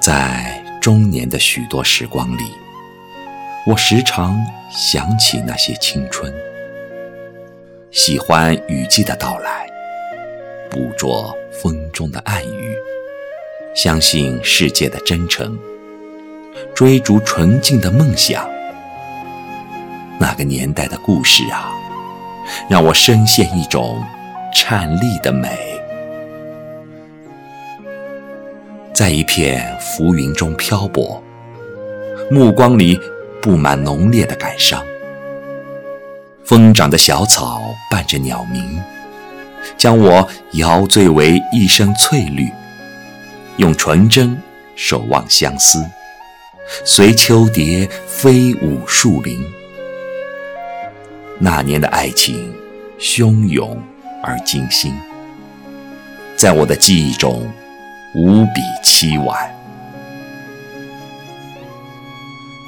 [0.00, 2.44] 在中年的许多时光里，
[3.66, 4.38] 我时常
[4.70, 6.32] 想起那些青春，
[7.90, 9.68] 喜欢雨季的到来，
[10.70, 12.74] 捕捉风中的暗语，
[13.74, 15.58] 相信世界的真诚，
[16.74, 18.48] 追逐纯净的梦想。
[20.20, 21.72] 那个年代的故事啊，
[22.70, 24.02] 让我深陷一种
[24.54, 25.48] 颤栗的美。
[28.98, 31.22] 在一片浮云中漂泊，
[32.32, 33.00] 目光里
[33.40, 34.84] 布满浓烈的感伤。
[36.44, 38.82] 疯长的小草伴着鸟鸣，
[39.76, 42.50] 将我摇醉为一生翠绿。
[43.58, 44.36] 用纯真
[44.74, 45.78] 守望相思，
[46.84, 49.40] 随秋蝶飞舞树林。
[51.38, 52.52] 那年的爱情
[52.98, 53.80] 汹涌
[54.24, 54.92] 而惊心，
[56.34, 57.48] 在我的记忆中。
[58.18, 59.38] 无比凄婉，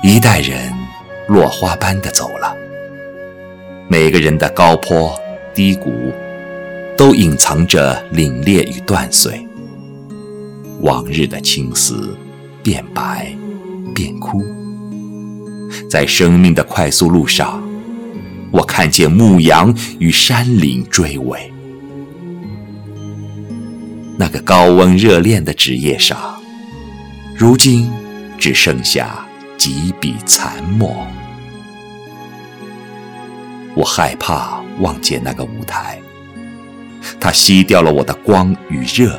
[0.00, 0.72] 一代人
[1.26, 2.56] 落花般的走了，
[3.88, 5.12] 每个人的高坡
[5.52, 6.12] 低谷，
[6.96, 9.44] 都隐藏着凛冽与断碎。
[10.82, 12.16] 往日的青丝
[12.62, 13.34] 变白
[13.92, 14.40] 变枯，
[15.90, 17.60] 在生命的快速路上，
[18.52, 21.52] 我看见牧羊与山岭追尾。
[24.20, 26.38] 那个高温热恋的纸页上，
[27.34, 27.90] 如今
[28.36, 29.26] 只剩下
[29.56, 31.06] 几笔残墨。
[33.74, 35.98] 我害怕望见那个舞台，
[37.18, 39.18] 它吸掉了我的光与热，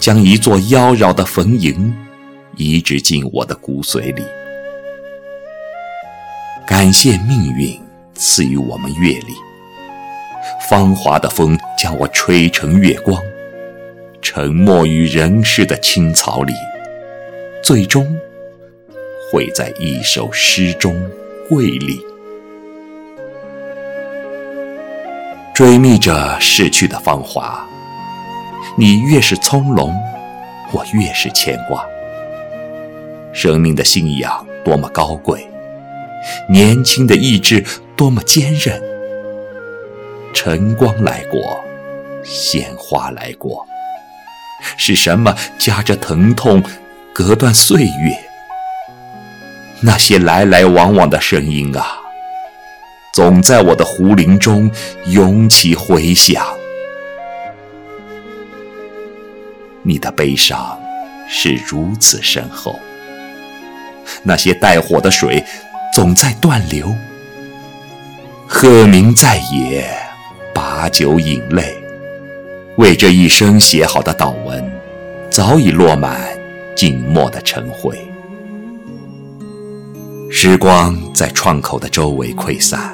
[0.00, 1.92] 将一座妖娆的坟茔
[2.56, 4.24] 移植进我的骨髓里。
[6.66, 7.80] 感谢命运
[8.14, 9.32] 赐予我们阅历，
[10.68, 13.22] 芳华的风将我吹成月光。
[14.28, 16.52] 沉没于人世的青草里，
[17.62, 18.04] 最终
[19.30, 21.00] 会在一首诗中
[21.48, 22.04] 跪立。
[25.54, 27.64] 追觅着逝去的芳华，
[28.76, 29.94] 你越是从容，
[30.72, 31.86] 我越是牵挂。
[33.32, 35.46] 生命的信仰多么高贵，
[36.50, 37.64] 年轻的意志
[37.96, 38.82] 多么坚韧。
[40.34, 41.64] 晨光来过，
[42.24, 43.64] 鲜花来过。
[44.76, 46.62] 是什么夹着疼痛，
[47.12, 48.16] 隔断岁月？
[49.80, 51.86] 那些来来往往的声音啊，
[53.12, 54.70] 总在我的胡林中
[55.04, 56.46] 涌起回响。
[59.82, 60.78] 你的悲伤
[61.28, 62.80] 是如此深厚，
[64.22, 65.44] 那些带火的水
[65.92, 66.92] 总在断流。
[68.48, 69.88] 鹤鸣在野，
[70.54, 71.85] 把酒饮泪。
[72.76, 74.62] 为这一生写好的祷文，
[75.30, 76.20] 早已落满
[76.76, 77.96] 静默的尘灰。
[80.30, 82.92] 时光在窗口的周围溃散，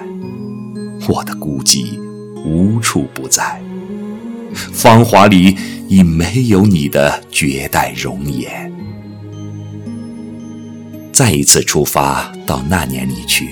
[1.09, 1.99] 我的孤寂
[2.45, 3.61] 无处不在。
[4.55, 5.57] 芳华里
[5.89, 8.73] 已没有你的绝代容颜。
[11.13, 13.51] 再一次出发到那年里去，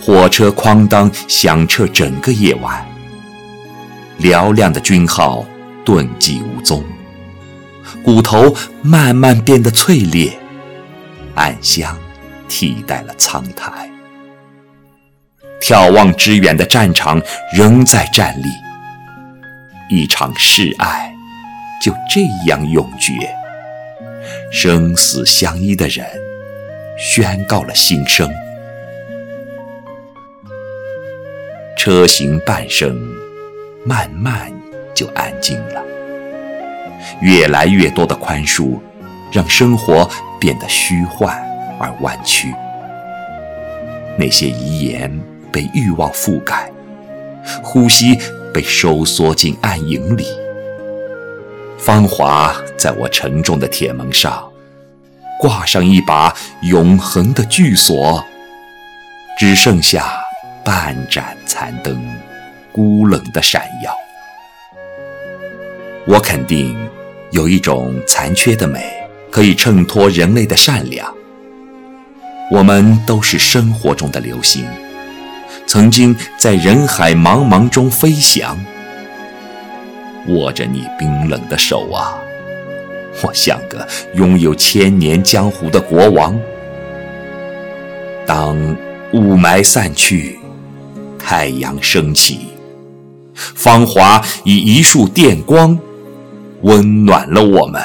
[0.00, 2.82] 火车哐当响彻整个夜晚。
[4.20, 5.44] 嘹亮的军号
[5.84, 6.84] 遁迹无踪，
[8.02, 10.32] 骨头慢慢变得脆裂，
[11.34, 11.98] 暗香
[12.48, 13.90] 替代了苍苔。
[15.60, 17.20] 眺望之远的战场
[17.54, 18.48] 仍在站立，
[19.96, 21.12] 一场示爱
[21.82, 23.12] 就这样永绝。
[24.50, 26.06] 生死相依的人
[26.98, 28.30] 宣告了新生，
[31.76, 33.13] 车行半生。
[33.86, 34.50] 慢慢
[34.94, 35.82] 就安静了，
[37.20, 38.78] 越来越多的宽恕，
[39.30, 40.08] 让生活
[40.40, 41.36] 变得虚幻
[41.78, 42.54] 而弯曲。
[44.16, 45.20] 那些遗言
[45.52, 46.70] 被欲望覆盖，
[47.62, 48.18] 呼吸
[48.54, 50.24] 被收缩进暗影里。
[51.78, 54.50] 芳华在我沉重的铁门上
[55.38, 58.24] 挂上一把永恒的巨锁，
[59.38, 60.10] 只剩下
[60.64, 62.02] 半盏残灯。
[62.74, 63.96] 孤冷的闪耀，
[66.08, 66.76] 我肯定
[67.30, 68.84] 有一种残缺的美，
[69.30, 71.14] 可以衬托人类的善良。
[72.50, 74.66] 我们都是生活中的流星，
[75.68, 78.58] 曾经在人海茫茫中飞翔。
[80.26, 82.18] 握着你冰冷的手啊，
[83.22, 86.36] 我像个拥有千年江湖的国王。
[88.26, 88.58] 当
[89.12, 90.40] 雾霾散去，
[91.20, 92.48] 太阳升起。
[93.34, 95.78] 芳华以一束电光
[96.62, 97.82] 温暖了我们。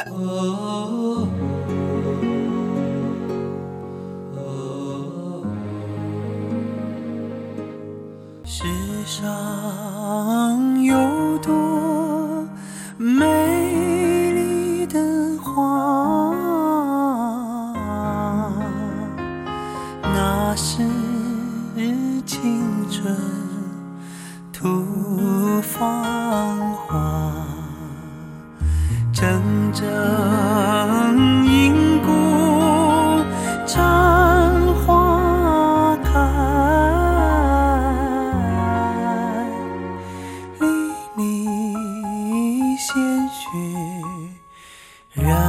[8.46, 8.66] 世
[9.06, 11.19] 上有
[29.19, 29.27] 铮
[29.74, 29.83] 铮
[31.44, 32.07] 硬骨
[33.68, 36.10] 绽花开
[40.57, 40.63] 漓
[41.18, 41.19] 漓
[42.77, 42.88] 鲜
[43.27, 43.39] 血
[45.12, 45.49] 染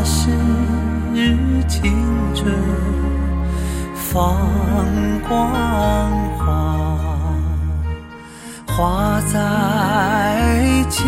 [0.00, 0.30] 那是
[1.66, 1.92] 青
[2.32, 2.54] 春
[3.96, 4.36] 放
[5.28, 5.50] 光
[6.38, 6.96] 华
[8.68, 11.04] 华在青